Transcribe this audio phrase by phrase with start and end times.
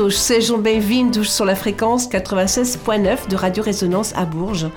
[0.00, 4.68] todos, sejam bem-vindos sur la fréquence 96.9 de Radio Résonance à Bourges.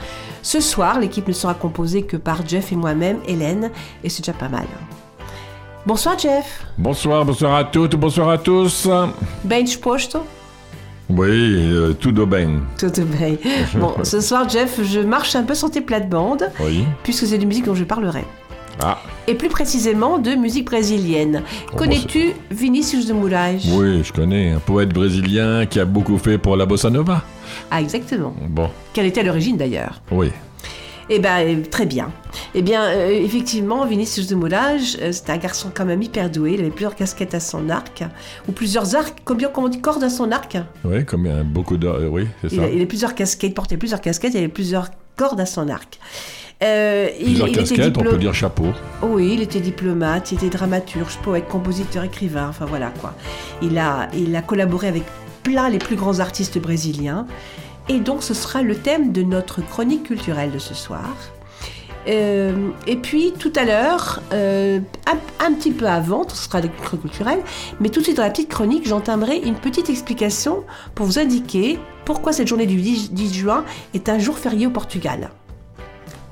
[0.41, 3.71] Ce soir, l'équipe ne sera composée que par Jeff et moi-même, Hélène,
[4.03, 4.65] et c'est déjà pas mal.
[5.85, 6.65] Bonsoir Jeff.
[6.77, 8.85] Bonsoir, bonsoir à toutes, bonsoir à tous.
[9.45, 10.25] Bem disposto?
[11.09, 12.61] Oui, euh, tout de bien.
[12.77, 13.37] Tout bien.
[13.75, 16.85] Bon, ce soir, Jeff, je marche un peu sur tes plates-bandes, Oui.
[17.03, 18.25] puisque c'est de musique dont je parlerai.
[18.79, 21.43] Ah, Et plus précisément de musique brésilienne.
[21.71, 23.67] Oh, Connais-tu Vinicius de Moraes?
[23.71, 27.23] Oui, je connais un poète brésilien qui a beaucoup fait pour la bossa nova.
[27.71, 28.33] Ah, exactement.
[28.49, 30.29] Bon, Quelle était l'origine d'ailleurs oui.
[31.09, 32.11] Eh bien, très bien.
[32.55, 36.53] Eh bien, euh, effectivement, Vinicius de Moraes, euh, c'était un garçon quand même hyper doué.
[36.53, 38.03] Il avait plusieurs casquettes à son arc,
[38.47, 40.57] ou plusieurs arcs, combien, comment on dit, cordes à son arc?
[40.85, 42.67] Oui, il a beaucoup euh, Oui, c'est il, ça.
[42.69, 45.99] il avait plusieurs casquettes, il portait plusieurs casquettes, il avait plusieurs cordes à son arc.
[46.61, 48.65] Euh, il- Plusieurs il était casquettes, on peut dire chapeau.
[49.01, 53.13] Oui, il était diplomate, il était dramaturge, poète, compositeur, écrivain, enfin voilà quoi.
[53.61, 55.03] Il a, il a collaboré avec
[55.43, 57.25] plein les plus grands artistes brésiliens.
[57.89, 61.09] Et donc ce sera le thème de notre chronique culturelle de ce soir.
[62.07, 66.67] Euh, et puis tout à l'heure, euh, un, un petit peu avant, ce sera la
[66.67, 67.39] chronique culturelle,
[67.79, 70.63] mais tout de suite dans la petite chronique, j'entamerai une petite explication
[70.95, 74.69] pour vous indiquer pourquoi cette journée du 10, 10 juin est un jour férié au
[74.69, 75.29] Portugal.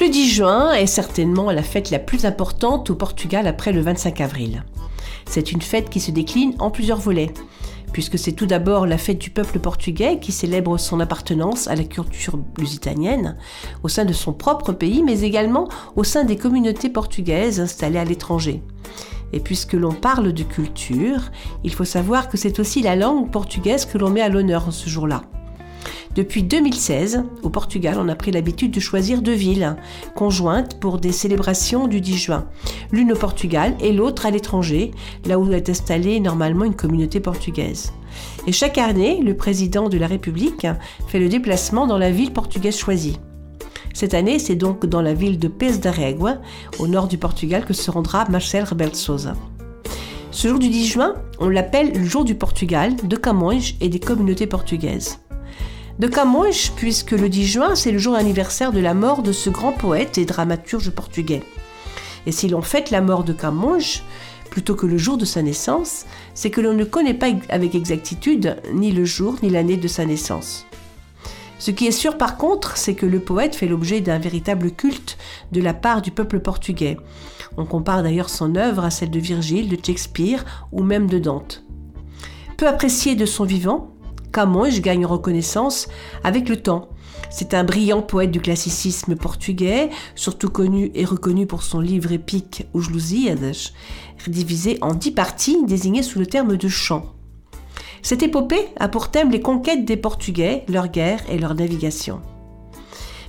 [0.00, 4.22] Le 10 juin est certainement la fête la plus importante au Portugal après le 25
[4.22, 4.64] avril.
[5.26, 7.34] C'est une fête qui se décline en plusieurs volets,
[7.92, 11.84] puisque c'est tout d'abord la fête du peuple portugais qui célèbre son appartenance à la
[11.84, 13.36] culture lusitanienne
[13.82, 18.04] au sein de son propre pays, mais également au sein des communautés portugaises installées à
[18.04, 18.62] l'étranger.
[19.34, 21.30] Et puisque l'on parle de culture,
[21.62, 24.88] il faut savoir que c'est aussi la langue portugaise que l'on met à l'honneur ce
[24.88, 25.24] jour-là.
[26.16, 29.76] Depuis 2016, au Portugal, on a pris l'habitude de choisir deux villes
[30.16, 32.46] conjointes pour des célébrations du 10 juin.
[32.90, 34.90] L'une au Portugal et l'autre à l'étranger,
[35.24, 37.92] là où est installée normalement une communauté portugaise.
[38.48, 40.66] Et chaque année, le président de la République
[41.06, 43.20] fait le déplacement dans la ville portugaise choisie.
[43.94, 46.38] Cette année, c'est donc dans la ville de Pes da Régua,
[46.80, 49.34] au nord du Portugal, que se rendra Marcel Rebelo Sousa.
[50.32, 54.00] Ce jour du 10 juin, on l'appelle le jour du Portugal, de Camões et des
[54.00, 55.20] communautés portugaises.
[56.00, 59.50] De Camões, puisque le 10 juin, c'est le jour anniversaire de la mort de ce
[59.50, 61.42] grand poète et dramaturge portugais.
[62.24, 64.00] Et si l'on fête la mort de Camões,
[64.48, 68.56] plutôt que le jour de sa naissance, c'est que l'on ne connaît pas avec exactitude
[68.72, 70.64] ni le jour ni l'année de sa naissance.
[71.58, 75.18] Ce qui est sûr par contre, c'est que le poète fait l'objet d'un véritable culte
[75.52, 76.96] de la part du peuple portugais.
[77.58, 81.62] On compare d'ailleurs son œuvre à celle de Virgile, de Shakespeare ou même de Dante.
[82.56, 83.92] Peu apprécié de son vivant,
[84.32, 85.88] Camões gagne reconnaissance
[86.24, 86.88] avec le temps.
[87.30, 92.66] C'est un brillant poète du classicisme portugais, surtout connu et reconnu pour son livre épique
[92.74, 93.72] Os Lusíadas,
[94.26, 97.14] divisé en dix parties désignées sous le terme de chant.
[98.02, 102.20] Cette épopée a pour thème les conquêtes des Portugais, leur guerre et leur navigation.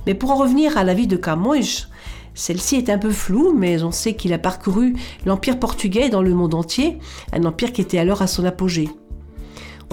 [0.06, 1.88] Mais pour en revenir à la vie de Camões,
[2.34, 4.96] celle-ci est un peu floue, mais on sait qu'il a parcouru
[5.26, 7.00] l'empire portugais dans le monde entier,
[7.34, 8.90] un empire qui était alors à son apogée.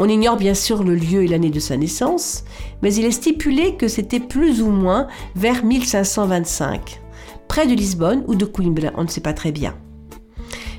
[0.01, 2.45] On ignore bien sûr le lieu et l'année de sa naissance,
[2.83, 7.01] mais il est stipulé que c'était plus ou moins vers 1525,
[7.49, 9.75] près de Lisbonne ou de Coimbra, on ne sait pas très bien.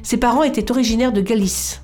[0.04, 1.82] Ses parents étaient originaires de Galice.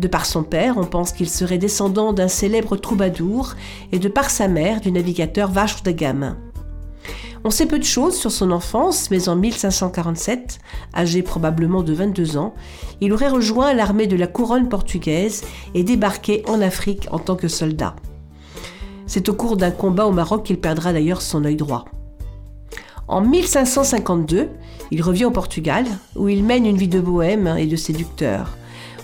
[0.00, 3.54] De par son père, on pense qu'il serait descendant d'un célèbre troubadour
[3.92, 6.36] et de par sa mère du navigateur Vasco da Gama.
[7.42, 10.58] On sait peu de choses sur son enfance, mais en 1547,
[10.94, 12.54] âgé probablement de 22 ans,
[13.00, 15.42] il aurait rejoint l'armée de la couronne portugaise
[15.74, 17.96] et débarqué en Afrique en tant que soldat.
[19.06, 21.86] C'est au cours d'un combat au Maroc qu'il perdra d'ailleurs son œil droit.
[23.08, 24.50] En 1552,
[24.90, 28.56] il revient au Portugal, où il mène une vie de bohème et de séducteur.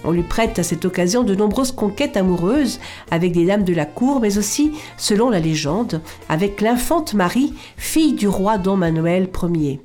[0.07, 2.79] On lui prête à cette occasion de nombreuses conquêtes amoureuses
[3.11, 8.13] avec des dames de la cour, mais aussi, selon la légende, avec l'infante Marie, fille
[8.13, 9.81] du roi Don Manuel Ier,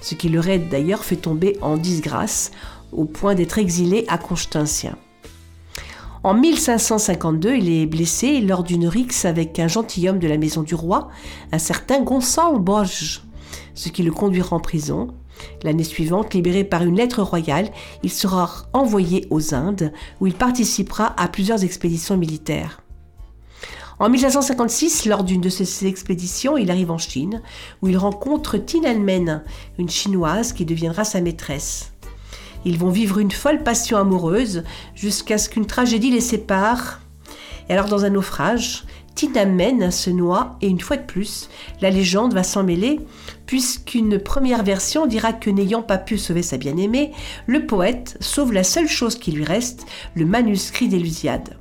[0.00, 2.50] ce qui l'aurait d'ailleurs fait tomber en disgrâce
[2.90, 4.96] au point d'être exilé à Constancia.
[6.24, 10.74] En 1552, il est blessé lors d'une rixe avec un gentilhomme de la maison du
[10.74, 11.10] roi,
[11.52, 13.22] un certain Gonçalo Borges.
[13.74, 15.14] ce qui le conduira en prison.
[15.62, 17.70] L'année suivante, libéré par une lettre royale,
[18.02, 22.82] il sera envoyé aux Indes, où il participera à plusieurs expéditions militaires.
[24.00, 27.42] En 1556, lors d'une de ces expéditions, il arrive en Chine,
[27.82, 29.42] où il rencontre Tiananmen,
[29.78, 31.92] une chinoise qui deviendra sa maîtresse.
[32.64, 34.64] Ils vont vivre une folle passion amoureuse
[34.94, 37.00] jusqu'à ce qu'une tragédie les sépare.
[37.68, 38.84] Et alors, dans un naufrage,
[39.14, 41.48] Tiananmen se noie et une fois de plus,
[41.80, 43.00] la légende va s'en mêler,
[43.46, 47.12] puisqu'une première version dira que n'ayant pas pu sauver sa bien-aimée,
[47.46, 51.56] le poète sauve la seule chose qui lui reste, le manuscrit d'Élusiade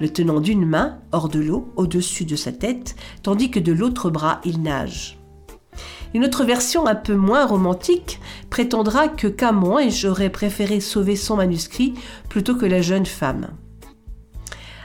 [0.00, 4.10] le tenant d'une main hors de l'eau, au-dessus de sa tête, tandis que de l'autre
[4.10, 5.18] bras il nage.
[6.14, 11.94] Une autre version un peu moins romantique prétendra que Camões aurait préféré sauver son manuscrit
[12.28, 13.48] plutôt que la jeune femme.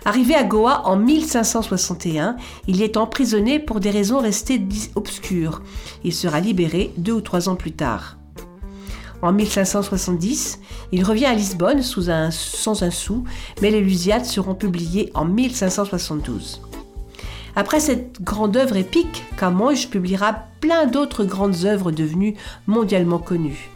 [0.06, 2.38] Arrivé à Goa en 1561,
[2.68, 4.62] il y est emprisonné pour des raisons restées
[4.96, 5.62] obscures.
[6.04, 8.18] Il sera libéré deux ou trois ans plus tard.
[9.22, 10.60] En 1570,
[10.94, 13.26] il revient à Lisbonne sans un sou,
[13.62, 16.62] mais les Lusiades seront publiées en 1572.
[17.56, 22.36] Après cette grande œuvre épique, Camões publiera plein d'autres grandes œuvres devenues
[22.68, 23.70] mondialement connues.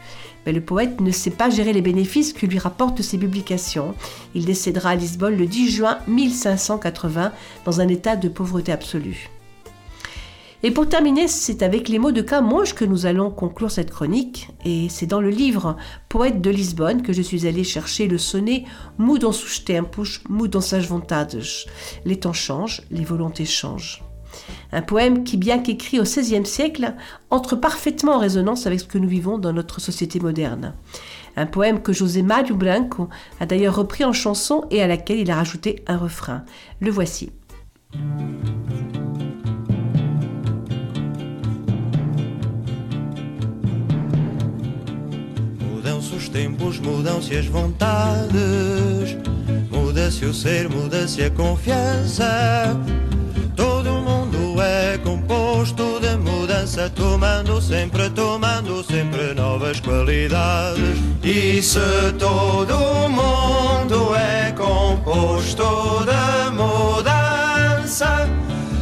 [0.46, 3.96] Mais le poète ne sait pas gérer les bénéfices que lui rapportent ses publications.
[4.36, 7.32] Il décédera à Lisbonne le 10 juin 1580
[7.66, 9.30] dans un état de pauvreté absolue.
[10.66, 14.48] Et pour terminer, c'est avec les mots de Camões que nous allons conclure cette chronique.
[14.64, 15.76] Et c'est dans le livre
[16.08, 18.64] Poète de Lisbonne que je suis allée chercher le sonnet
[18.98, 21.44] Mudam sus tempos, mudam sas vontades.
[22.06, 24.03] Les temps changent, les volontés changent.
[24.72, 26.94] Un poème qui, bien qu'écrit au XVIe siècle,
[27.30, 30.74] entre parfaitement en résonance avec ce que nous vivons dans notre société moderne.
[31.36, 33.10] Un poème que José Mario Branco
[33.40, 36.44] a d'ailleurs repris en chanson et à laquelle il a rajouté un refrain.
[36.80, 37.32] Le voici.
[46.16, 49.18] Os tempos, mudam-se as vontades,
[49.72, 50.68] o ser,
[52.22, 52.76] a.
[53.56, 60.98] Todo mundo é composto de mudança, tomando sempre, tomando sempre novas qualidades.
[61.24, 61.80] E se
[62.20, 68.30] todo mundo é composto de mudança,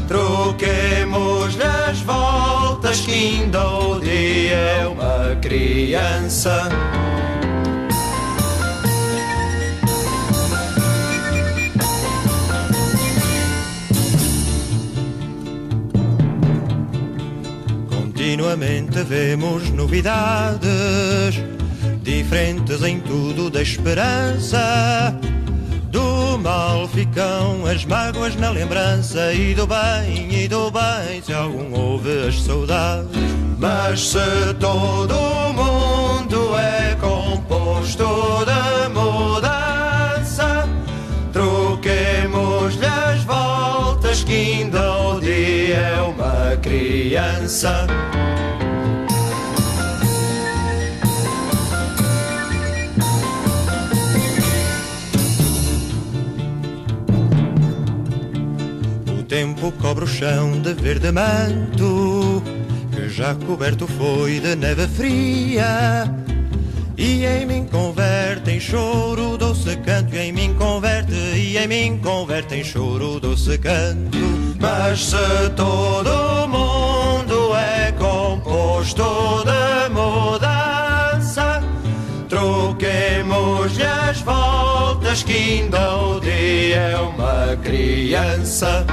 [0.07, 6.69] troquemos as voltas que ainda o dia é uma criança.
[18.51, 21.41] Continuamente vemos novidades,
[22.03, 25.17] diferentes em tudo da esperança.
[25.89, 31.73] Do mal ficam as mágoas na lembrança, e do bem, e do bem, se algum
[31.73, 33.21] houve as saudades.
[33.57, 35.15] Mas se todo
[35.53, 38.03] mundo é composto
[38.45, 40.67] de mudança,
[41.31, 47.87] troquemos-lhe as voltas que ainda o dia é uma criança.
[59.61, 62.41] O tempo cobre o chão de verde manto,
[62.91, 66.11] que já coberto foi de neve fria.
[66.97, 71.99] E em mim converte em choro doce canto, e em mim converte, e em mim
[71.99, 74.17] converte em choro doce canto.
[74.59, 81.61] Mas se todo mundo é composto de mudança,
[82.27, 84.70] troquemos-lhe as voltas
[85.19, 88.85] que ainda o dia é uma criança.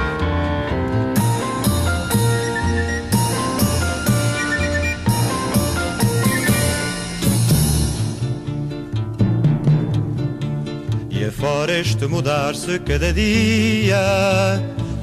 [11.09, 13.97] E afora este mudar-se cada dia,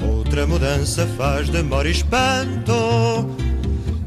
[0.07, 3.27] outra mudança faz demora e espanto.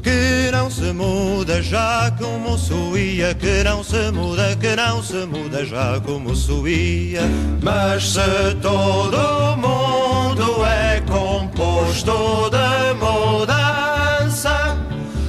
[0.01, 0.40] Que
[0.71, 6.33] se muda já como suía, que não se muda, que não se muda já como
[6.33, 7.23] suía.
[7.61, 14.77] Mas se todo mundo é composto de mudança,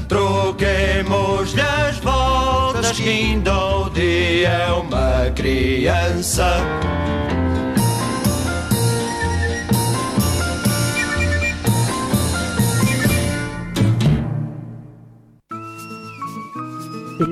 [0.06, 6.54] troquemos-lhe as voltas que ainda o dia é uma criança.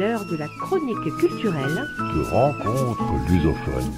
[0.00, 1.86] L'heure de la chronique culturelle.
[1.98, 3.92] de rencontres lusophones.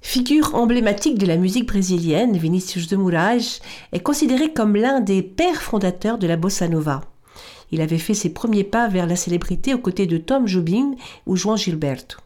[0.00, 3.60] Figure emblématique de la musique brésilienne, Vinicius de Moraes
[3.92, 7.02] est considéré comme l'un des pères fondateurs de la bossa nova.
[7.70, 10.96] Il avait fait ses premiers pas vers la célébrité aux côtés de Tom Jobim
[11.26, 12.18] ou João Gilberto.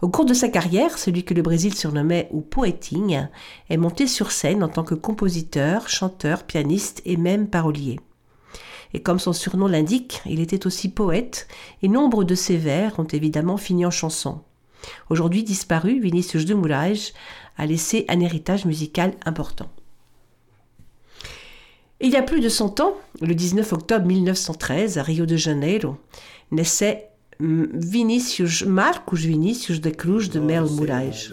[0.00, 3.26] Au cours de sa carrière, celui que le Brésil surnommait ou poeting
[3.68, 7.98] est monté sur scène en tant que compositeur, chanteur, pianiste et même parolier.
[8.94, 11.48] Et comme son surnom l'indique, il était aussi poète,
[11.82, 14.40] et nombre de ses vers ont évidemment fini en chansons.
[15.10, 17.12] Aujourd'hui disparu, Vinicius de Moraes
[17.56, 19.70] a laissé un héritage musical important.
[22.00, 25.96] Il y a plus de 100 ans, le 19 octobre 1913, à Rio de Janeiro,
[26.50, 27.08] naissait
[27.40, 31.30] Vinicius Marcos Vinicius de Cruz de Melo Moraes.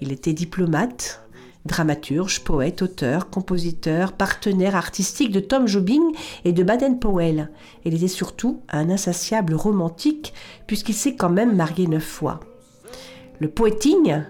[0.00, 1.24] Il était diplomate,
[1.66, 6.02] dramaturge, poète, auteur, compositeur, partenaire artistique de Tom Jobim
[6.44, 7.50] et de Baden-Powell.
[7.84, 10.34] Il était surtout un insatiable romantique
[10.66, 12.40] puisqu'il s'est quand même marié neuf fois.
[13.40, 14.22] Le poéting,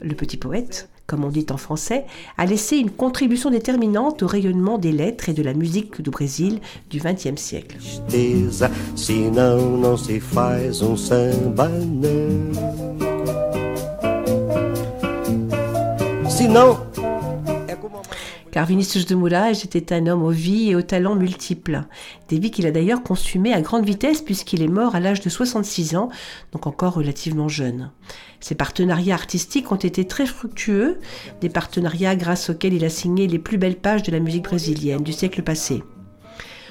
[0.00, 2.06] le petit poète, comme on dit en français,
[2.38, 6.60] a laissé une contribution déterminante au rayonnement des lettres et de la musique du Brésil
[6.88, 7.78] du XXe siècle.
[18.50, 21.82] Car Vinicius de Moraes était un homme aux vies et aux talents multiples.
[22.28, 25.28] Des vies qu'il a d'ailleurs consumées à grande vitesse puisqu'il est mort à l'âge de
[25.28, 26.08] 66 ans,
[26.52, 27.90] donc encore relativement jeune.
[28.40, 30.98] Ses partenariats artistiques ont été très fructueux,
[31.42, 35.02] des partenariats grâce auxquels il a signé les plus belles pages de la musique brésilienne
[35.02, 35.82] du siècle passé.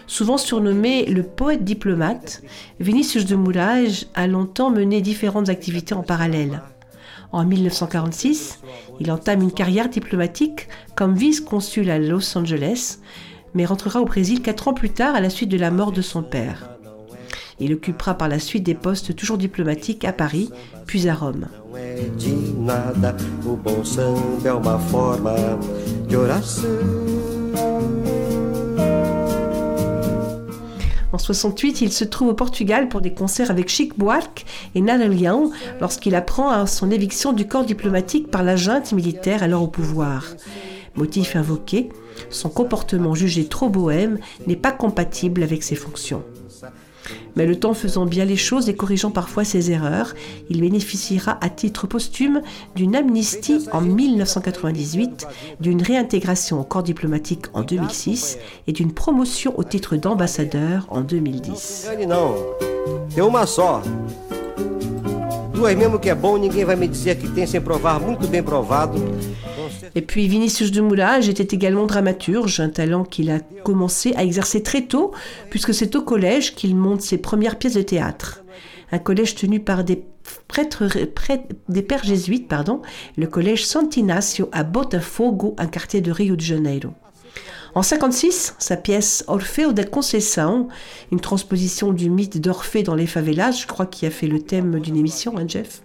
[0.08, 2.42] Souvent surnommé le poète diplomate,
[2.80, 6.64] Vinicius de Moraes a longtemps mené différentes activités en parallèle.
[7.32, 8.60] En 1946,
[9.00, 13.00] il entame une carrière diplomatique comme vice-consul à Los Angeles,
[13.54, 16.02] mais rentrera au Brésil quatre ans plus tard à la suite de la mort de
[16.02, 16.70] son père.
[17.60, 20.50] Il occupera par la suite des postes toujours diplomatiques à Paris,
[20.86, 21.48] puis à Rome.
[31.12, 35.08] En 68, il se trouve au Portugal pour des concerts avec Chic Buarque et Nana
[35.08, 35.52] Leão
[35.82, 40.26] lorsqu'il apprend à son éviction du corps diplomatique par la junte militaire alors au pouvoir.
[40.96, 41.90] Motif invoqué,
[42.30, 46.24] son comportement jugé trop bohème n'est pas compatible avec ses fonctions.
[47.36, 50.14] Mais le temps faisant bien les choses et corrigeant parfois ses erreurs,
[50.50, 52.42] il bénéficiera à titre posthume
[52.76, 55.28] d'une amnistie en 1998,
[55.60, 58.38] d'une réintégration au corps diplomatique en 2006
[58.68, 61.90] et d'une promotion au titre d'ambassadeur en 2010.
[69.96, 74.64] Et puis Vinicius de Moulage était également dramaturge, un talent qu'il a commencé à exercer
[74.64, 75.12] très tôt,
[75.50, 78.44] puisque c'est au collège qu'il monte ses premières pièces de théâtre.
[78.92, 80.04] Un collège tenu par des
[80.48, 80.84] prêtres,
[81.68, 82.82] des pères jésuites, pardon,
[83.18, 86.94] le collège Sant'Inácio à Botafogo, un quartier de Rio de Janeiro.
[87.76, 90.70] En 56, sa pièce Orfeo da Conceição,
[91.12, 94.80] une transposition du mythe d'Orphée dans les favelas, je crois qu'il a fait le thème
[94.80, 95.84] d'une émission, hein, Jeff,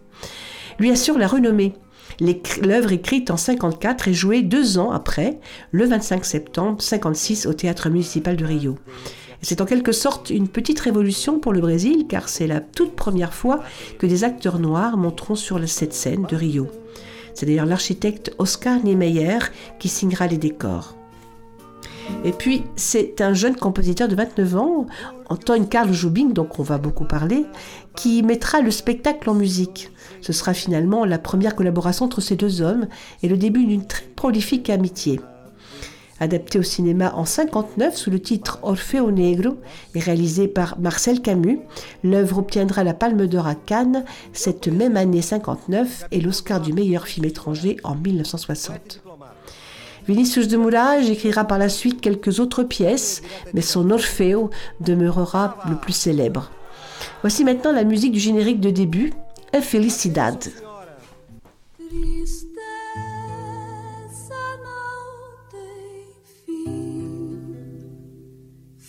[0.79, 1.75] lui assure la renommée.
[2.21, 5.39] L'œuvre écrite en 54 est jouée deux ans après,
[5.73, 8.79] le 25 septembre 56 au théâtre municipal de Rio.
[9.43, 13.35] C'est en quelque sorte une petite révolution pour le Brésil car c'est la toute première
[13.35, 13.61] fois
[13.99, 16.69] que des acteurs noirs monteront sur cette scène de Rio.
[17.35, 19.39] C'est d'ailleurs l'architecte Oscar Niemeyer
[19.79, 20.95] qui signera les décors.
[22.25, 24.87] Et puis, c'est un jeune compositeur de 29 ans,
[25.29, 27.45] Antoine Carl Jobim, donc on va beaucoup parler,
[27.97, 29.91] qui mettra le spectacle en musique.
[30.25, 32.87] Ce sera finalement la première collaboration entre ces deux hommes
[33.23, 35.21] et le début d'une très prolifique amitié.
[36.19, 39.59] Adapté au cinéma en 59 sous le titre Orfeo Negro
[39.95, 41.61] et réalisé par Marcel Camus,
[42.03, 47.07] l'œuvre obtiendra la Palme d'Or à Cannes cette même année 59 et l'Oscar du meilleur
[47.07, 49.03] film étranger en 1960.
[50.09, 53.21] Vinicius de Moulage écrira par la suite quelques autres pièces,
[53.53, 54.49] mais son Orfeo
[54.81, 56.51] demeurera le plus célèbre.
[57.21, 59.13] Voici maintenant la musique du générique de début,
[59.57, 60.53] a felicidade.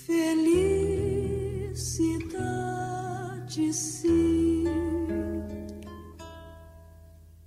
[0.07, 0.85] Felicidade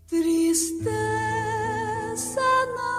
[0.09, 0.97] tristeza
[2.75, 2.98] não.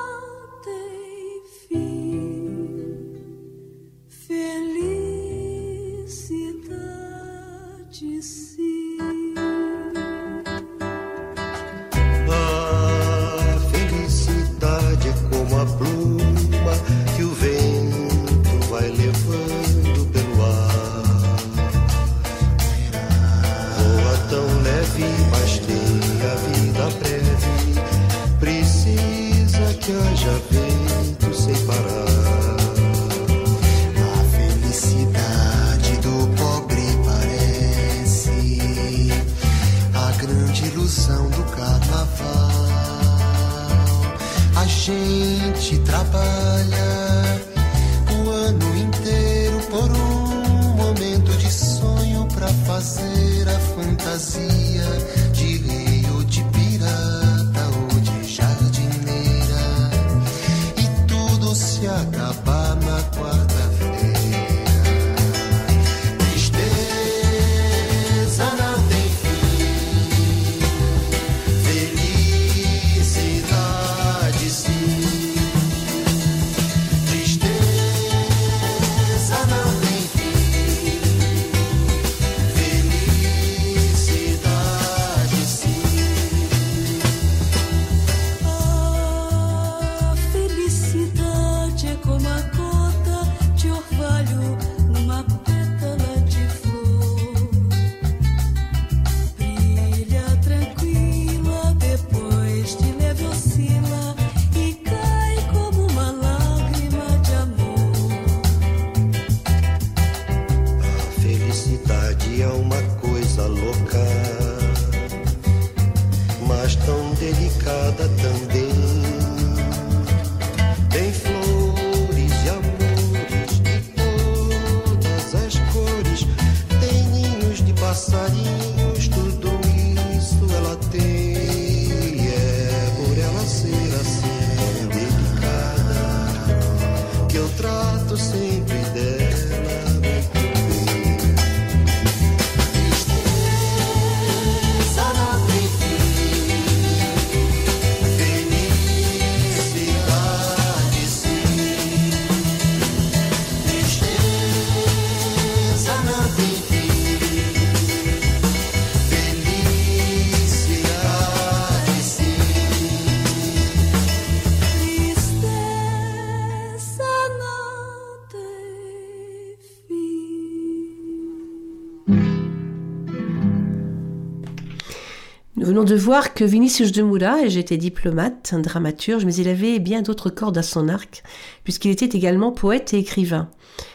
[175.80, 180.02] Venons de voir que Vinicius de Moulage était diplomate, un dramaturge, mais il avait bien
[180.02, 181.24] d'autres cordes à son arc,
[181.64, 183.50] puisqu'il était également poète et écrivain.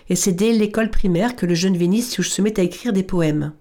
[0.09, 3.53] Et c'est dès l'école primaire que le jeune Vinicius se met à écrire des poèmes.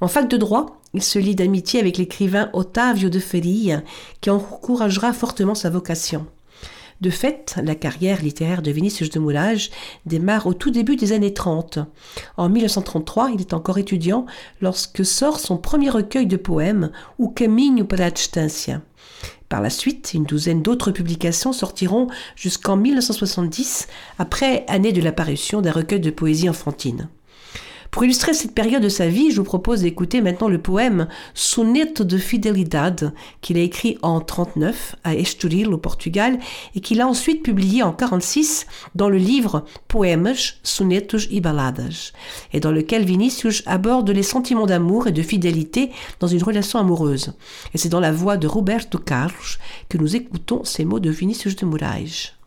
[0.00, 3.82] En fac de droit, il se lie d'amitié avec l'écrivain Ottavio de Feria,
[4.20, 6.26] qui encouragera fortement sa vocation.
[7.00, 9.70] De fait, la carrière littéraire de Vinicius de Moulage
[10.04, 11.78] démarre au tout début des années 30.
[12.36, 14.26] En 1933, il est encore étudiant
[14.60, 18.10] lorsque sort son premier recueil de poèmes, O Caminho para.
[19.48, 23.86] Par la suite, une douzaine d'autres publications sortiront jusqu'en 1970,
[24.18, 27.08] après année de l'apparition d'un recueil de poésie enfantine.
[27.90, 32.04] Pour illustrer cette période de sa vie, je vous propose d'écouter maintenant le poème Soneto
[32.04, 36.38] de Fidelidade qu'il a écrit en 39 à Estoril au Portugal
[36.74, 42.12] et qu'il a ensuite publié en 46 dans le livre Poemas, Sonetos e Baladas
[42.52, 47.32] et dans lequel Vinicius aborde les sentiments d'amour et de fidélité dans une relation amoureuse.
[47.74, 51.56] Et c'est dans la voix de Roberto Carlos que nous écoutons ces mots de Vinicius
[51.56, 52.37] de Moraes.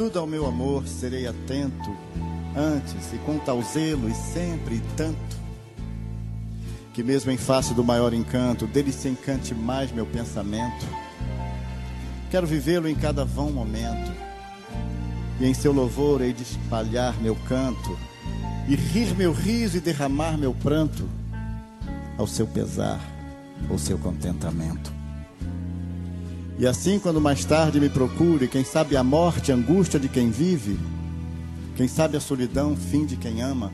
[0.00, 1.94] Tudo ao meu amor serei atento,
[2.56, 5.36] antes e com tal zelo e sempre e tanto,
[6.94, 10.86] que mesmo em face do maior encanto, dele se encante mais meu pensamento.
[12.30, 14.10] Quero vivê-lo em cada vão momento,
[15.38, 17.94] e em seu louvor hei de espalhar meu canto,
[18.70, 21.06] e rir meu riso e derramar meu pranto,
[22.16, 23.00] ao seu pesar,
[23.68, 24.99] ou seu contentamento.
[26.60, 30.30] E assim, quando mais tarde me procure, quem sabe a morte, a angústia de quem
[30.30, 30.78] vive,
[31.74, 33.72] quem sabe a solidão, fim de quem ama,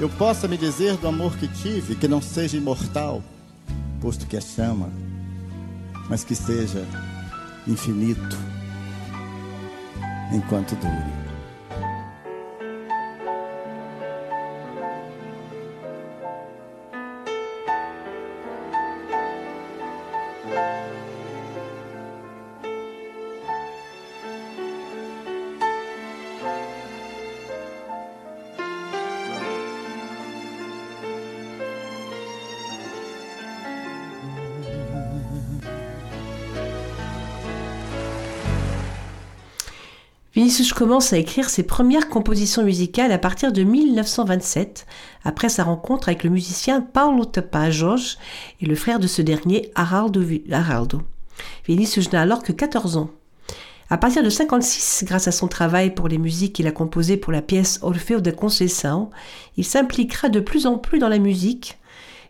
[0.00, 3.22] eu possa me dizer do amor que tive, que não seja imortal,
[4.00, 4.90] posto que é chama,
[6.08, 6.86] mas que seja
[7.68, 8.38] infinito,
[10.32, 11.21] enquanto dure.
[40.52, 44.86] Vinicius commence à écrire ses premières compositions musicales à partir de 1927,
[45.24, 48.18] après sa rencontre avec le musicien Paulo Tapajós
[48.60, 50.20] et le frère de ce dernier, Araldo.
[50.20, 51.00] Vi- Araldo.
[51.66, 53.08] Vinicius n'a alors que 14 ans.
[53.88, 57.32] À partir de 56, grâce à son travail pour les musiques qu'il a composées pour
[57.32, 59.08] la pièce Orfeo de Conceição,
[59.56, 61.78] il s'impliquera de plus en plus dans la musique.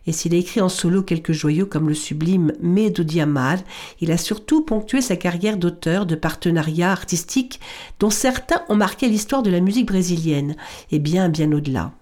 [0.05, 3.57] Et s'il a écrit en solo quelques joyaux comme le sublime Medo de Amar,
[4.01, 7.59] il a surtout ponctué sa carrière d'auteur de partenariats artistiques
[7.99, 10.55] dont certains ont marqué l'histoire de la musique brésilienne,
[10.91, 11.93] et bien bien au-delà.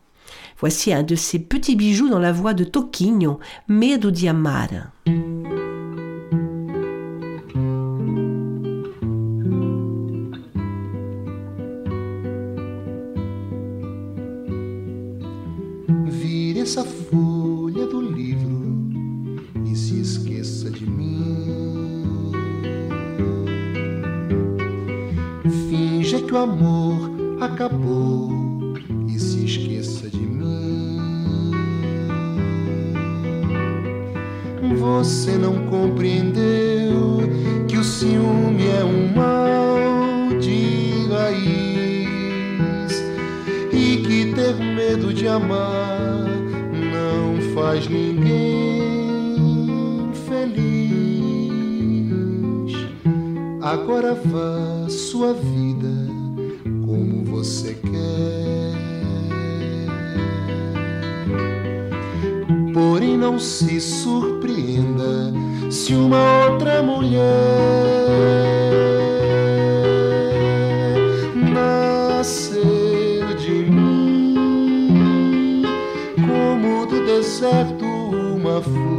[0.59, 4.69] Voici un de ces petits bijoux dans la voix de Toquinho, Medo de Amar.
[16.07, 17.50] Vire essa folha
[20.01, 22.31] esqueça de mim.
[25.69, 28.31] Finja que o amor acabou
[29.07, 31.51] e se esqueça de mim.
[34.79, 37.19] Você não compreendeu
[37.67, 43.03] que o ciúme é um mal de raiz
[43.71, 46.25] e que ter medo de amar
[46.91, 48.80] não faz ninguém
[53.61, 55.87] Agora vá sua vida
[56.83, 58.71] como você quer.
[62.73, 65.31] Porém, não se surpreenda
[65.69, 67.21] se uma outra mulher
[71.53, 75.61] nascer de mim,
[76.15, 78.90] como do deserto uma flor,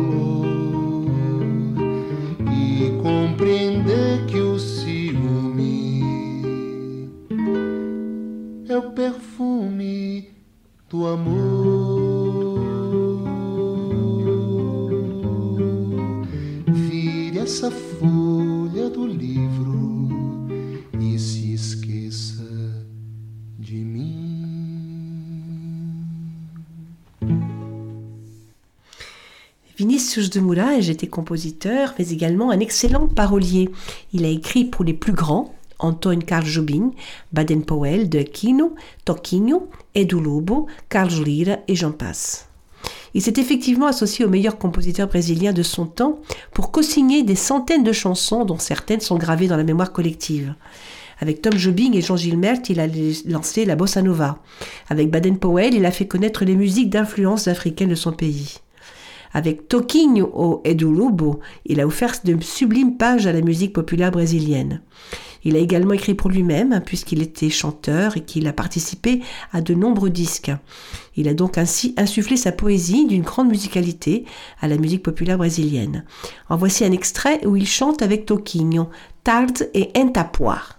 [8.81, 10.23] perfume e.
[29.77, 33.71] Vinicius de Moulage était compositeur, mais également un excellent parolier.
[34.13, 36.93] Il a écrit pour les plus grands, Antoine Carl Jobim,
[37.33, 42.49] Baden-Powell, De Aquino, Toquinho, Edu Lobo, Carlos Lira et j'en passe.
[43.15, 46.21] Il s'est effectivement associé aux meilleurs compositeurs brésiliens de son temps
[46.55, 50.55] pour co-signer des centaines de chansons dont certaines sont gravées dans la mémoire collective.
[51.21, 52.89] Avec Tom Jobim et Jean Gilmert, il a
[53.27, 54.39] lancé la bossa nova.
[54.89, 58.57] Avec Baden-Powell, il a fait connaître les musiques d'influence africaine de son pays.
[59.35, 64.11] Avec Toquinho ou Edu Lobo, il a offert de sublimes pages à la musique populaire
[64.11, 64.83] brésilienne.
[65.45, 69.75] Il a également écrit pour lui-même, puisqu'il était chanteur et qu'il a participé à de
[69.75, 70.53] nombreux disques.
[71.17, 74.25] Il a donc ainsi insufflé sa poésie d'une grande musicalité
[74.61, 76.05] à la musique populaire brésilienne.
[76.49, 78.89] En voici un extrait où il chante avec Toquinho,
[79.25, 80.79] Tarde et Entapoir.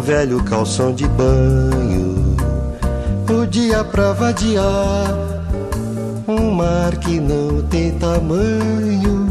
[0.00, 2.34] Um velho calção de banho,
[3.28, 5.14] o dia pra vadiar.
[6.26, 9.28] Um mar que não tem tamanho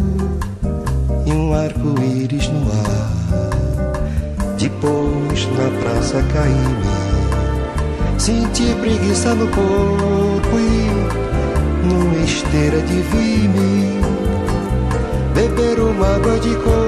[1.26, 3.58] e um arco-íris no ar.
[4.60, 6.86] Depois na praça Caíme,
[8.20, 14.00] senti preguiça no corpo e numa esteira de vime,
[15.34, 16.79] beber uma água de coco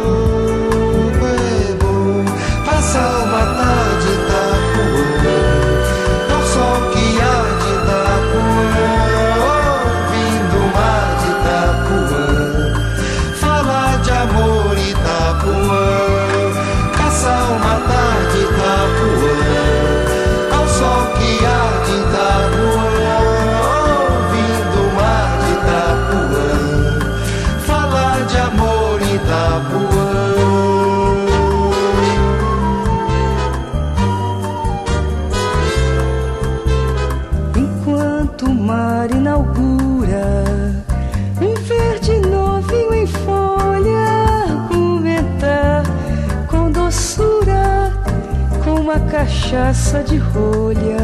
[49.91, 51.00] cachaça de rolha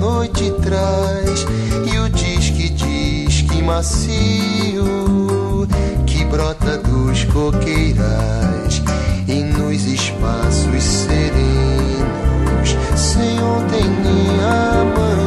[0.00, 1.46] noite traz.
[1.92, 4.84] E o disque disque macio
[6.06, 8.82] que brota dos coqueirais.
[9.28, 15.25] E nos espaços serenos sem ontem nem amanhã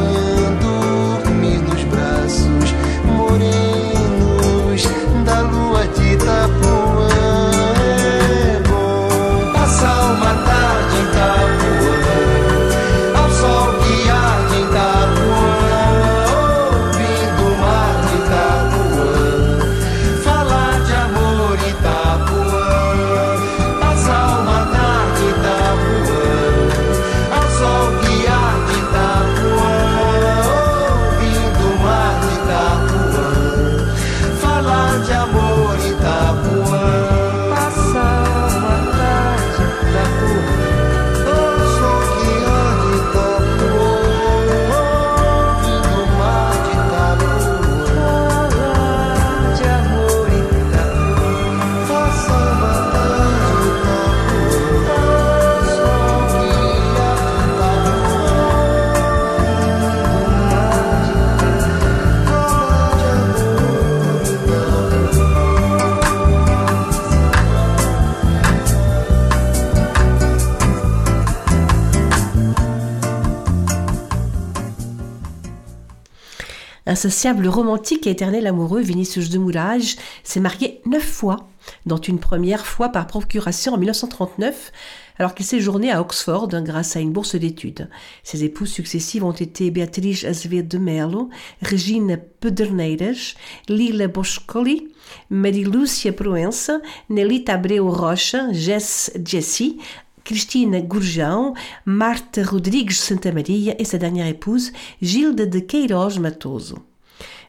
[77.00, 81.48] Insociable romantique et éternel amoureux, Vinicius de Moulage s'est marié neuf fois,
[81.86, 84.70] dont une première fois par procuration en 1939,
[85.18, 87.88] alors qu'il séjournait à Oxford grâce à une bourse d'études.
[88.22, 91.30] Ses épouses successives ont été Beatriz Azevedo de Melo,
[91.62, 93.34] Regine Pederneiras,
[93.70, 94.88] Lila Boscoli,
[95.30, 99.78] Marilúcia Proença, Nelita Abreu Rocha, Jess Jessie,
[100.22, 101.54] Christine Gourjão,
[101.86, 106.89] Marta Rodrigues Santa Maria et sa dernière épouse, Gilde de Queiroz Matoso.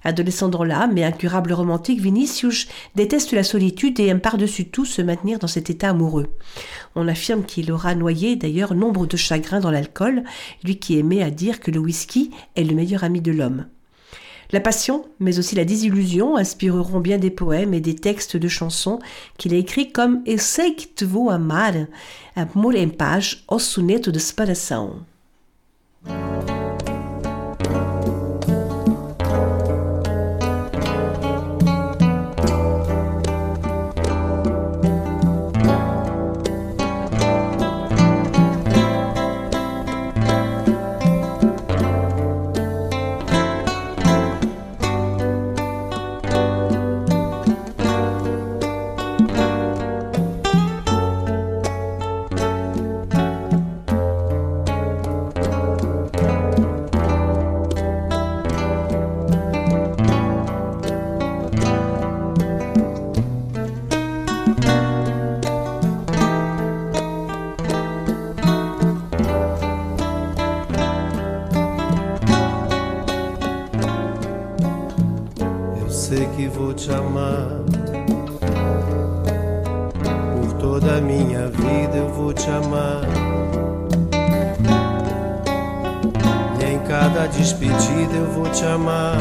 [0.03, 5.01] Adolescent dans l'âme et incurable romantique, Vinicius déteste la solitude et aime par-dessus tout se
[5.01, 6.27] maintenir dans cet état amoureux.
[6.95, 10.23] On affirme qu'il aura noyé d'ailleurs nombre de chagrins dans l'alcool,
[10.63, 13.65] lui qui aimait à dire que le whisky est le meilleur ami de l'homme.
[14.51, 18.99] La passion, mais aussi la désillusion, inspireront bien des poèmes et des textes de chansons
[19.37, 21.73] qu'il a écrits comme sei que te vou amar,
[22.35, 24.19] Amor em paz, o soneto de.
[76.81, 77.47] Te amar.
[80.41, 83.01] Por toda a minha vida eu vou te amar.
[86.59, 89.15] E em cada despedida eu vou te amar.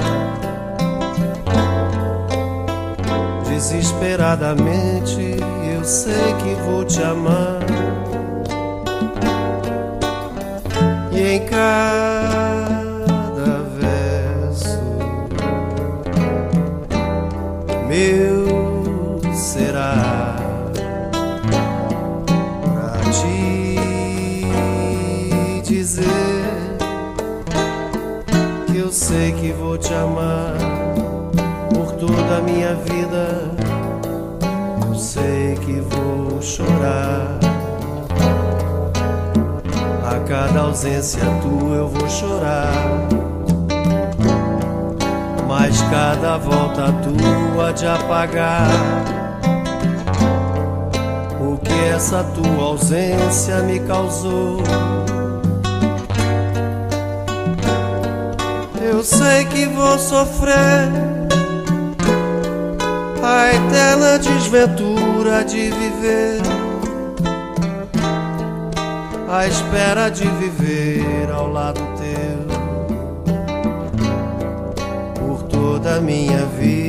[3.46, 5.36] Desesperadamente
[5.74, 7.60] eu sei que vou te amar.
[11.12, 12.19] E em cada
[41.00, 42.74] ausência tua eu vou chorar.
[45.48, 48.68] Mas cada volta tua de apagar
[51.40, 54.62] o que essa tua ausência me causou.
[58.82, 60.90] Eu sei que vou sofrer
[63.22, 66.42] a eterna desventura de viver,
[69.30, 72.40] à espera de viver ao lado teu
[75.14, 76.79] por toda a minha vida.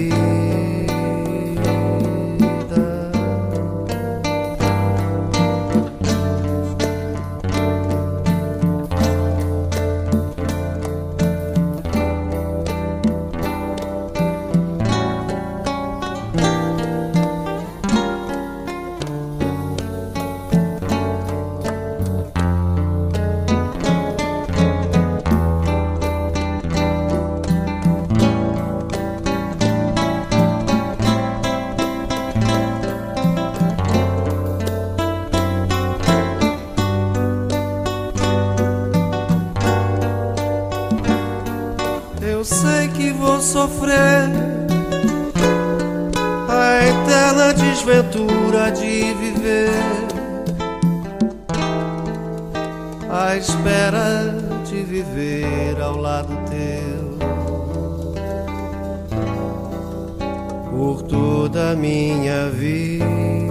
[48.11, 49.69] Desventura de viver
[53.09, 57.17] à espera de viver ao lado teu
[60.69, 63.50] por toda a minha vida.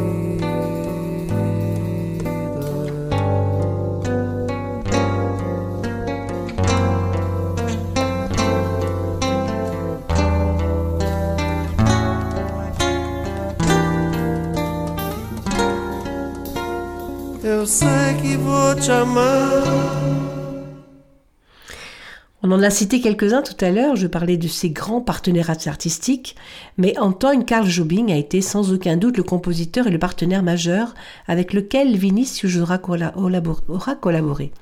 [22.43, 26.37] On en a cité quelques-uns tout à l'heure, je parlais de ses grands partenaires artistiques,
[26.79, 30.95] mais Antoine Carl Jobim a été sans aucun doute le compositeur et le partenaire majeur
[31.29, 34.53] avec lequel Vinicius aura, colla- collabor- aura collaboré.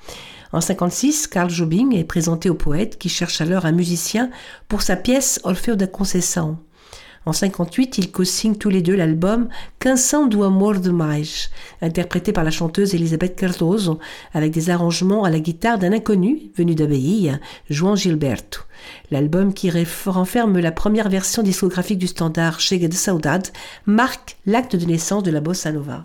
[0.53, 4.31] En 56, Carl Jobim est présenté au poète qui cherche alors un musicien
[4.67, 6.59] pour sa pièce Orfeu da Conceição.
[7.27, 11.51] En 58, ils co-signent tous les deux l'album Canção do Amor Demais,
[11.83, 13.99] interprété par la chanteuse Elisabeth Cardoso,
[14.33, 18.61] avec des arrangements à la guitare d'un inconnu venu d'Abbaye, João Gilberto.
[19.11, 19.71] L'album qui
[20.07, 23.49] renferme la première version discographique du standard Chega de Saudade
[23.87, 26.05] marque l'acte de naissance de la bossa nova.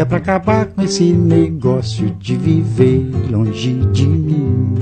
[0.00, 4.74] Que é pra acabar com esse negócio de viver longe de mim.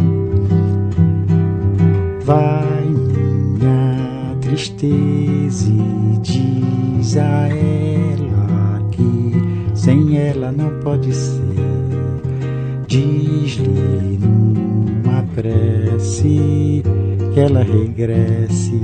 [2.25, 9.33] Vai minha tristeza e diz a ela que
[9.75, 11.65] sem ela não pode ser.
[12.87, 16.85] Diz-lhe numa prece
[17.35, 18.81] que ela regresse,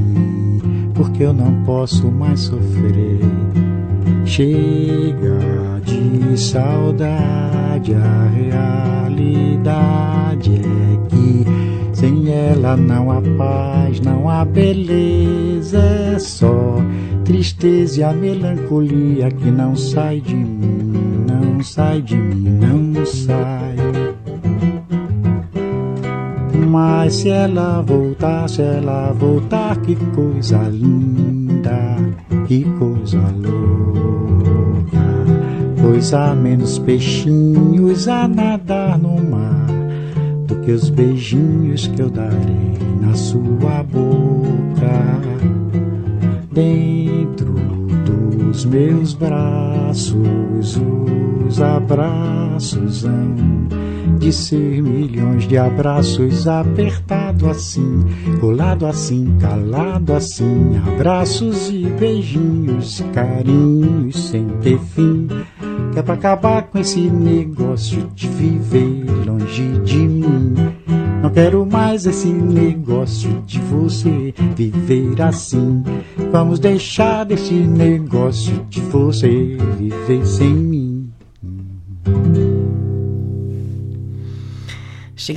[0.95, 3.21] porque eu não posso mais sofrer.
[4.37, 5.39] Chega
[5.85, 8.27] de saudade, a
[9.07, 11.47] realidade é que
[11.97, 16.83] sem ela não há paz, não há beleza, é só
[17.25, 23.77] tristeza e a melancolia que não sai de mim, não sai de mim, não sai.
[26.69, 31.99] Mas se ela voltar, se ela voltar, que coisa linda,
[32.49, 33.94] que coisa louca.
[36.05, 39.67] Pois há menos peixinhos a nadar no mar
[40.47, 45.23] do que os beijinhos que eu darei na sua boca.
[46.53, 47.55] Dentro
[48.05, 50.79] dos meus braços,
[51.49, 53.65] os abraços hão
[54.19, 58.05] de ser milhões de abraços apertado assim,
[58.41, 65.29] colado assim, calado assim, abraços e beijinhos, carinhos sem ter fim.
[65.95, 69.31] Que é pra acabar com de viver de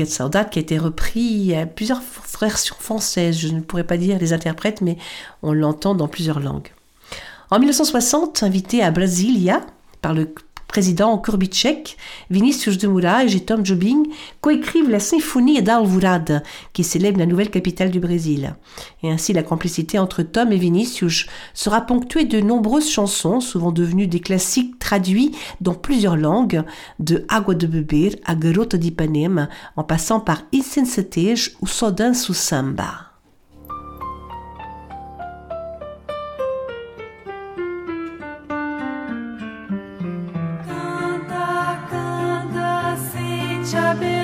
[0.02, 2.02] de qui a été repris à plusieurs
[2.42, 3.38] versions françaises.
[3.38, 4.98] Je ne pourrais pas dire les interprètes, mais
[5.44, 6.74] on l'entend dans plusieurs langues.
[7.52, 9.62] En 1960, invité à Brasilia
[10.02, 10.34] par le
[10.68, 11.98] président Kubitschek,
[12.30, 14.04] Vinicius de Moraes et Tom Jobim
[14.42, 16.44] coécrivent la symphonie d'Alvorada,
[16.74, 18.56] qui célèbre la nouvelle capitale du Brésil.
[19.04, 24.08] Et ainsi, la complicité entre Tom et Vinicius sera ponctuée de nombreuses chansons, souvent devenues
[24.08, 26.64] des classiques traduits dans plusieurs langues,
[27.00, 32.34] de Água de Beber à Garota de Ipanema, en passant par Insensatez ou Só danço
[32.34, 33.07] samba.
[43.78, 44.17] saber.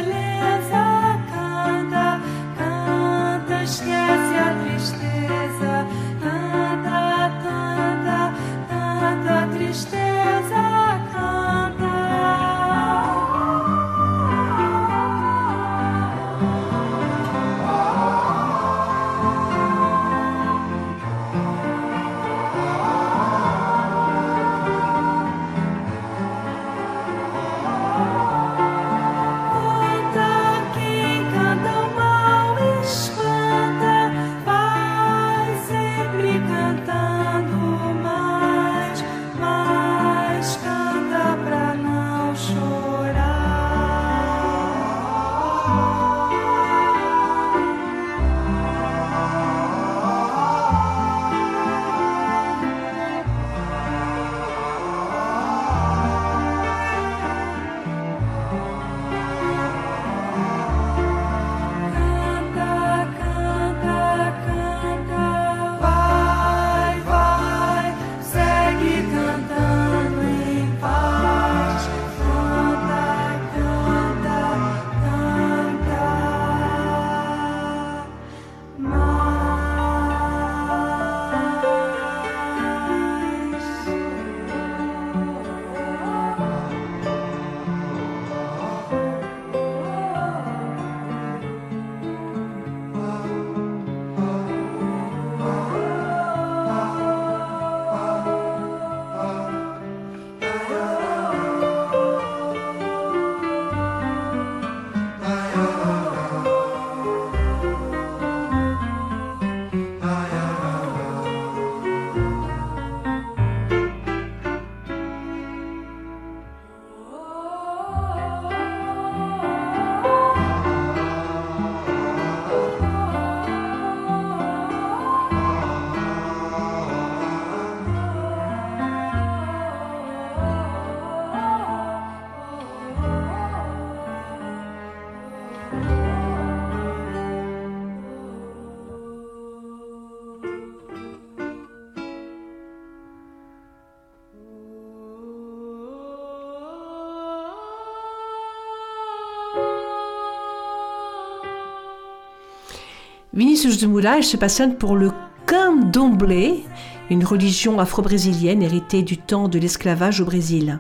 [153.36, 155.12] Vinicius de Moraes se passionne pour le
[155.48, 156.64] candomblé,
[157.10, 160.80] une religion afro-brésilienne héritée du temps de l'esclavage au Brésil.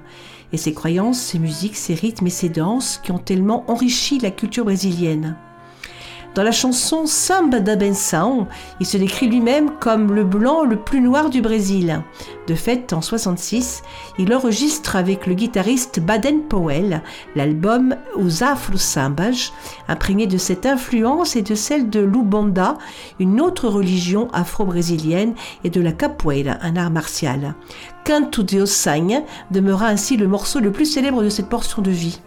[0.52, 4.30] Et ses croyances, ses musiques, ses rythmes et ses danses qui ont tellement enrichi la
[4.30, 5.36] culture brésilienne.
[6.36, 8.48] Dans la chanson Samba da Benção,
[8.80, 12.02] il se décrit lui-même comme le blanc le plus noir du Brésil.
[12.48, 13.84] De fait, en 66,
[14.18, 17.04] il enregistre avec le guitariste Baden Powell
[17.36, 19.52] l'album Os Afro Sambas,
[19.88, 22.80] imprégné de cette influence et de celle de l'Ubanda,
[23.20, 27.54] une autre religion afro-brésilienne, et de la capoeira, un art martial.
[28.06, 28.64] Canto de
[29.52, 32.20] demeura ainsi le morceau le plus célèbre de cette portion de vie.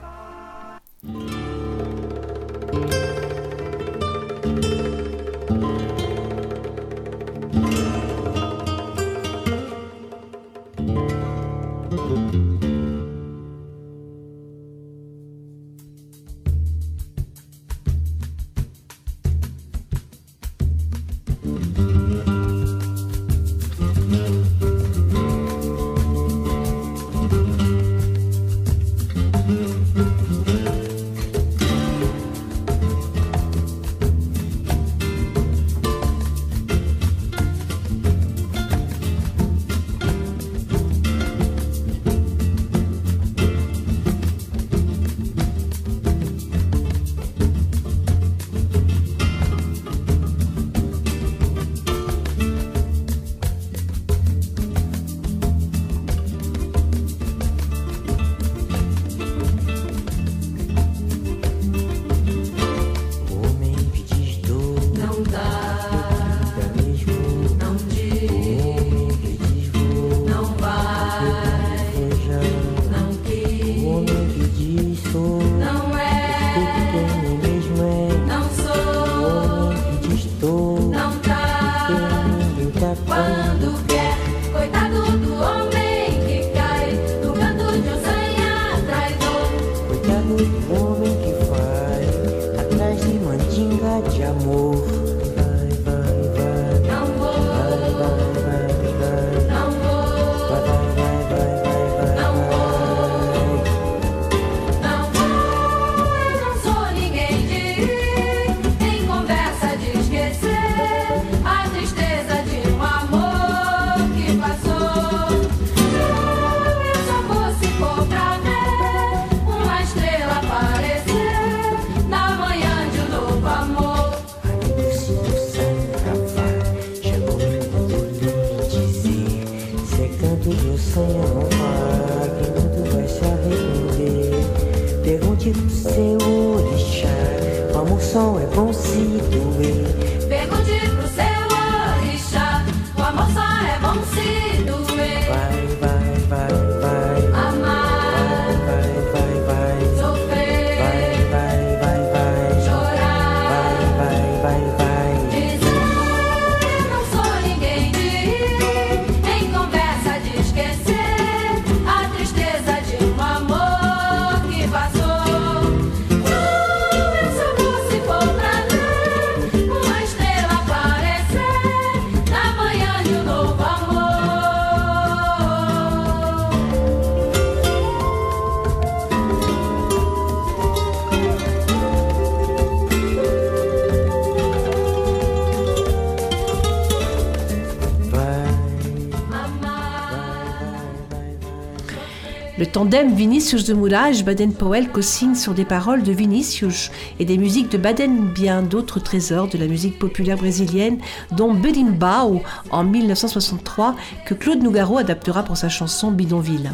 [192.76, 197.78] Tandem Vinicius de Moulage Baden-Powell co-signe sur des paroles de Vinicius et des musiques de
[197.78, 200.98] Baden bien d'autres trésors de la musique populaire brésilienne,
[201.32, 203.96] dont Berimbau en 1963
[204.26, 206.70] que Claude Nougaro adaptera pour sa chanson Bidonville.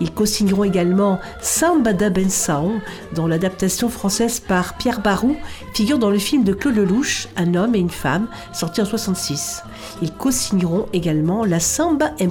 [0.00, 2.80] Ils co-signeront également Samba da Benção,
[3.12, 5.34] dont l'adaptation française par Pierre Barou
[5.74, 9.64] figure dans le film de Claude Lelouch, Un homme et une femme, sorti en 66.
[10.02, 12.30] Ils co-signeront également la Samba em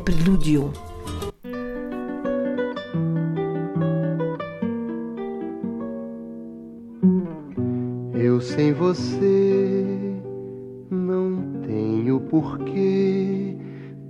[8.41, 9.85] Eu sem você
[10.89, 13.55] não tenho porquê,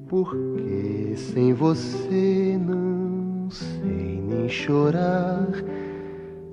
[0.07, 5.49] porque sem você não sei nem chorar.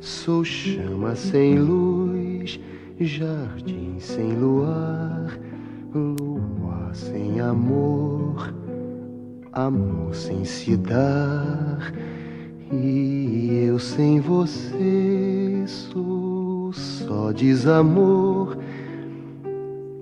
[0.00, 2.58] Sou chama sem luz,
[2.98, 5.38] jardim sem luar,
[5.94, 8.52] lua sem amor,
[9.52, 11.92] amor sem se dar.
[12.72, 16.37] E eu sem você sou
[16.72, 18.56] só desamor,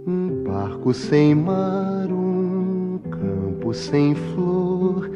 [0.07, 5.11] um barco sem mar, um campo sem flor,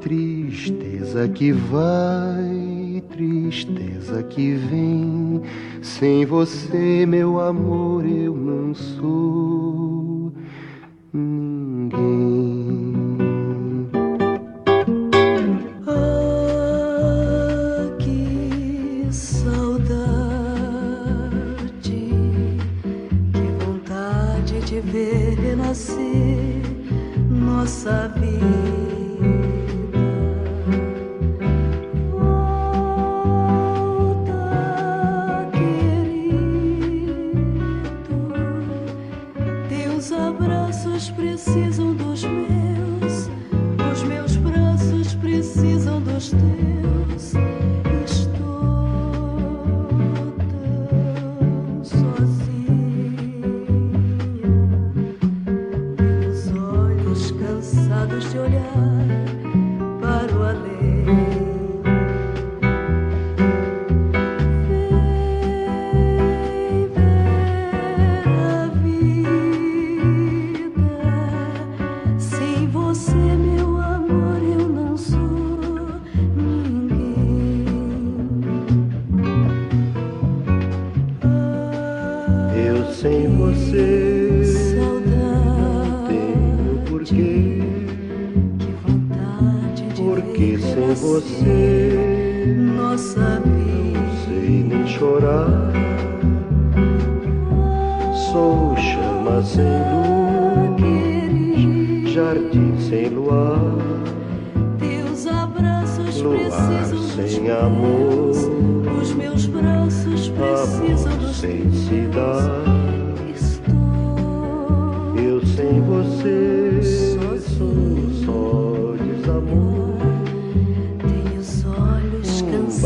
[0.00, 5.42] tristeza que vai, tristeza que vem.
[5.82, 9.25] Sem você, meu amor, eu não sou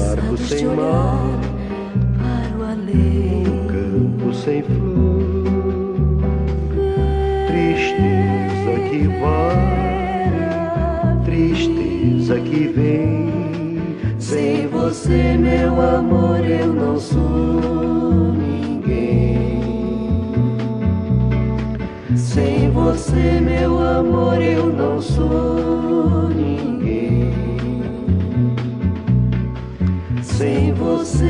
[0.01, 1.39] barco sem mar.
[2.19, 3.45] para o além.
[3.69, 6.23] campo sem flor,
[7.47, 10.45] tristeza que vai,
[11.25, 13.31] tristeza que vem.
[14.19, 19.63] Sem você, meu amor, eu não sou ninguém.
[22.17, 27.20] Sem você, meu amor, eu não sou ninguém.
[30.41, 31.27] Sem você,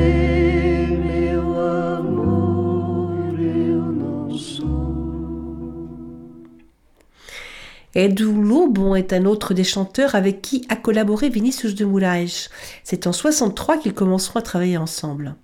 [8.94, 12.50] est un autre des chanteurs avec qui a collaboré Vinicius de Moraes.
[12.84, 15.34] C'est en 63 qu'ils commenceront à travailler ensemble.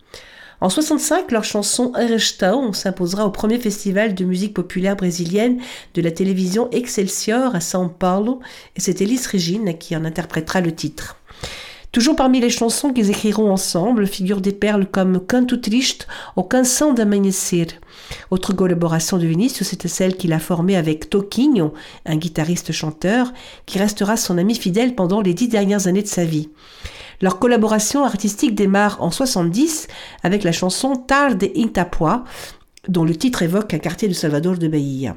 [0.61, 5.59] En 65, leur chanson Erestão s'imposera au premier festival de musique populaire brésilienne
[5.95, 8.39] de la télévision Excelsior à São Paulo
[8.77, 11.17] et c'est Elis Regina qui en interprétera le titre.
[11.93, 16.07] Toujours parmi les chansons qu'ils écriront ensemble figurent des perles comme Canto Triste
[16.37, 17.69] ou Canção d'Amanhecer.
[18.31, 21.73] Autre collaboration de Vinicius, c'était celle qu'il a formée avec Toquinho,
[22.05, 23.33] un guitariste-chanteur,
[23.65, 26.51] qui restera son ami fidèle pendant les dix dernières années de sa vie.
[27.23, 29.89] Leur collaboration artistique démarre en 70
[30.23, 32.25] avec la chanson Tarde Intapua,
[32.89, 35.17] dont le titre évoque un quartier de Salvador de Bahia.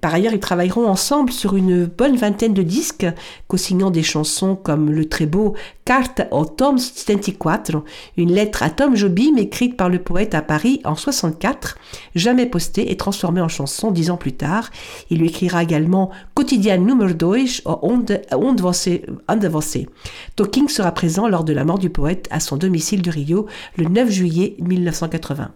[0.00, 3.06] Par ailleurs, ils travailleront ensemble sur une bonne vingtaine de disques,
[3.46, 5.54] co-signant des chansons comme le très beau
[5.84, 7.82] Carta ao Tom 74,
[8.16, 11.78] une lettre à Tom Jobim écrite par le poète à Paris en 64,
[12.14, 14.70] jamais postée et transformée en chanson dix ans plus tard.
[15.10, 17.32] Il lui écrira également Quotidien numéro 2
[17.64, 19.88] Onde, onde você, onde você.
[20.36, 23.46] Talking sera présent lors de la mort du poète à son domicile de Rio
[23.76, 25.52] le 9 juillet 1980.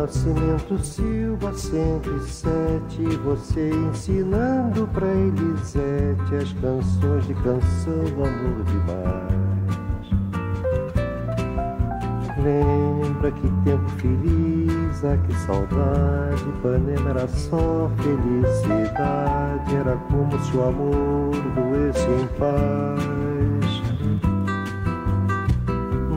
[0.00, 9.40] Nascimento Silva 107 Você ensinando pra Elisete As canções de canção do amor demais
[12.42, 20.62] Lembra que tempo feliz, ah que saudade Ipanema era só felicidade Era como se o
[20.62, 23.19] amor doesse em paz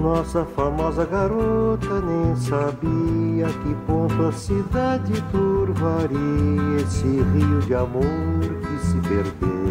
[0.04, 8.86] nossa famosa garota nem sabia que ponto a cidade turvaria esse rio de amor que
[8.86, 9.64] se perdeu.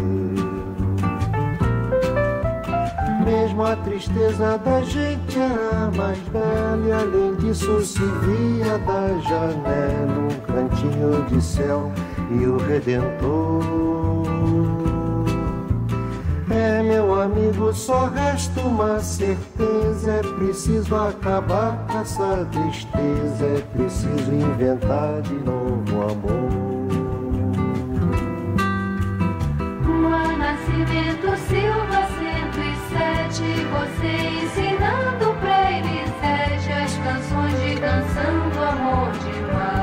[3.23, 10.19] Mesmo a tristeza da gente era mais bela e além disso se via da janela
[10.19, 11.91] um cantinho de céu
[12.31, 14.12] e o Redentor.
[16.55, 24.31] É, meu amigo, só resta uma certeza: é preciso acabar com essa tristeza, é preciso
[24.31, 26.73] inventar de novo amor.
[29.83, 33.43] Rua Nascimento Silva 107
[33.73, 34.11] Você
[34.43, 39.82] ensinando pra Elisete As canções de canção do amor demais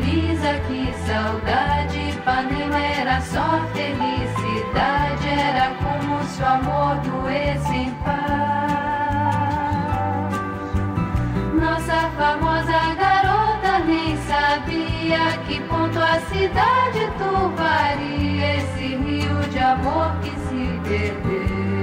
[0.00, 8.70] feliz, aqui saudade Ipanema era só felicidade Era como se o amor doesse em paz
[11.54, 20.30] Nossa famosa garota nem sabia que ponto a cidade turvaria esse rio de amor que
[20.30, 21.79] se perdeu.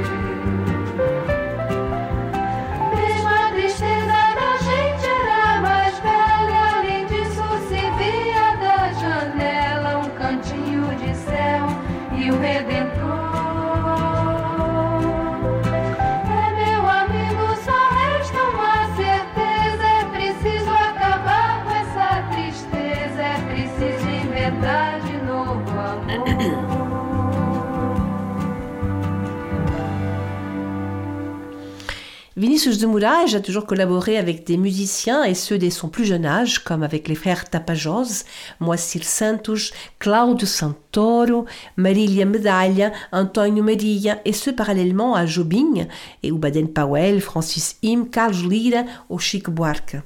[32.57, 36.63] Vinicius de a toujours collaboré avec des musiciens et ceux dès son plus jeune âge,
[36.63, 38.25] comme avec les frères Tapajós,
[38.59, 41.45] Moacir Santos, Cláudio Santoro,
[41.75, 45.85] Marília Medalha, António Maria, et ce parallèlement à Jobim
[46.23, 49.97] et Baden Powell, Francis Im, Carlos Lira ou Chico Buarque.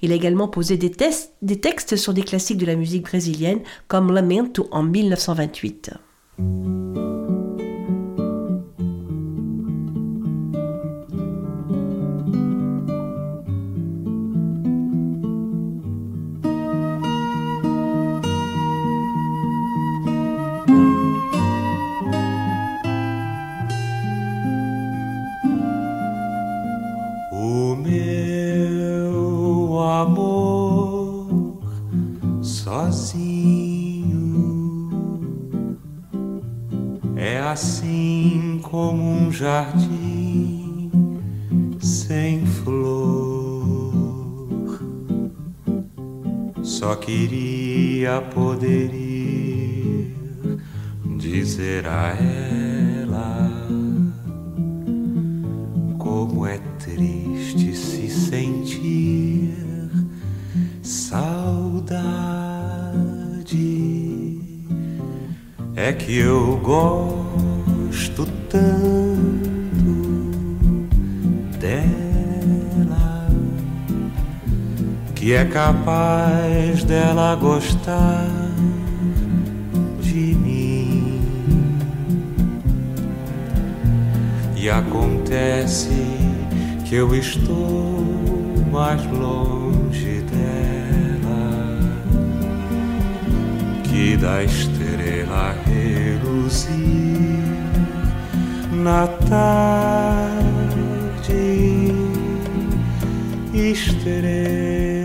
[0.00, 0.92] Il a également posé des,
[1.42, 5.90] des textes sur des classiques de la musique brésilienne comme Lamento en 1928.
[32.96, 34.40] Sozinho
[37.14, 40.90] é assim como um jardim
[41.78, 43.92] sem flor.
[46.62, 50.14] Só queria poder ir
[51.18, 53.50] dizer a ela
[55.98, 57.65] como é triste
[65.86, 68.66] É que eu gosto tanto
[71.60, 73.28] dela
[75.14, 78.26] que é capaz dela gostar
[80.00, 81.20] de mim.
[84.56, 85.94] E acontece
[86.84, 88.04] que eu estou
[88.72, 91.78] mais longe dela,
[93.84, 95.65] que da estrela
[96.36, 97.40] reluzir
[98.72, 100.36] na tarde,
[103.54, 104.95] estrela.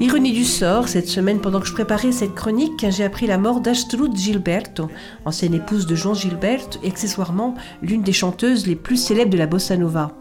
[0.00, 3.60] Ironie du sort, cette semaine, pendant que je préparais cette chronique, j'ai appris la mort
[3.60, 4.88] d'Astrud Gilberto,
[5.24, 9.48] ancienne épouse de Jean Gilberto et accessoirement l'une des chanteuses les plus célèbres de la
[9.48, 10.12] bossa nova.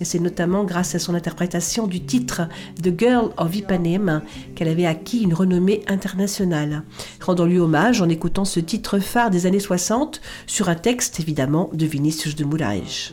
[0.00, 2.48] Et c'est notamment grâce à son interprétation du titre
[2.82, 4.22] The Girl of Ipanema
[4.54, 6.82] qu'elle avait acquis une renommée internationale.
[7.20, 11.84] Rendons-lui hommage en écoutant ce titre phare des années 60 sur un texte évidemment de
[11.84, 13.12] Vinicius de Moraes.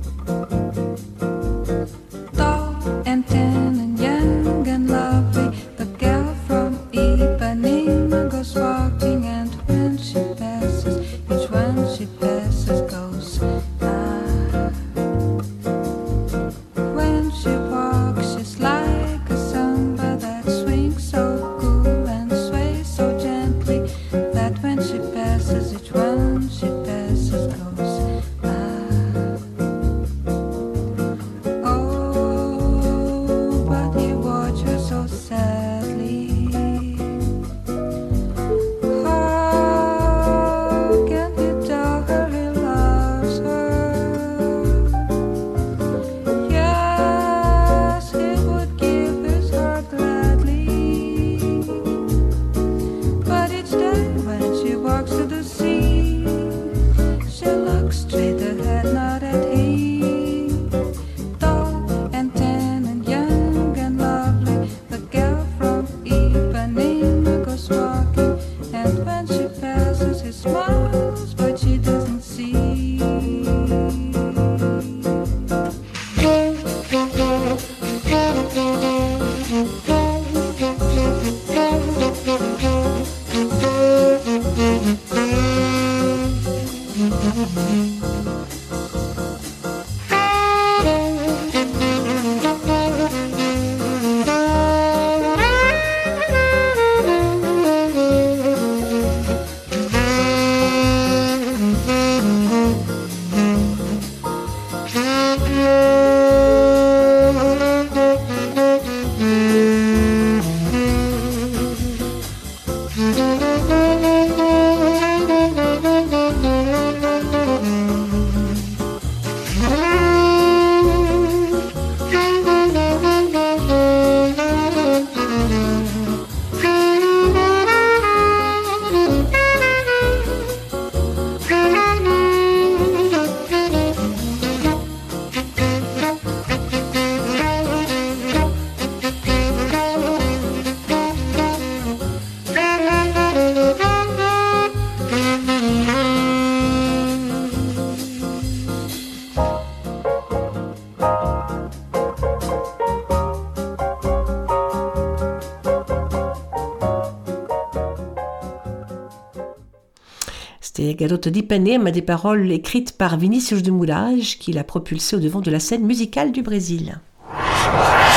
[161.01, 165.49] Garota d'Ipanema, des paroles écrites par Vinicius de Moulage, qui l'a propulsé au devant de
[165.49, 166.99] la scène musicale du Brésil.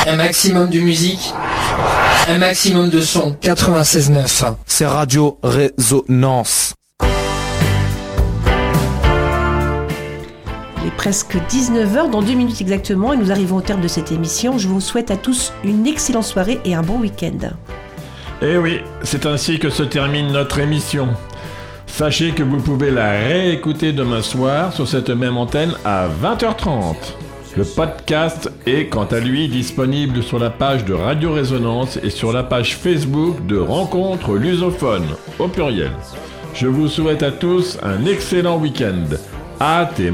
[0.05, 1.33] Un maximum de musique,
[2.27, 3.35] un maximum de son.
[3.41, 4.53] 96.9.
[4.67, 6.75] C'est Radio Résonance.
[10.83, 14.59] Les presque 19h, dans deux minutes exactement, et nous arrivons au terme de cette émission.
[14.59, 17.49] Je vous souhaite à tous une excellente soirée et un bon week-end.
[18.43, 21.07] Eh oui, c'est ainsi que se termine notre émission.
[21.87, 26.95] Sachez que vous pouvez la réécouter demain soir sur cette même antenne à 20h30.
[27.57, 32.33] Le podcast est quant à lui disponible sur la page de Radio Résonance et sur
[32.33, 35.05] la page Facebook de Rencontre Lusophone,
[35.39, 35.91] au pluriel.
[36.53, 39.05] Je vous souhaite à tous un excellent week-end.
[39.61, 40.11] À tes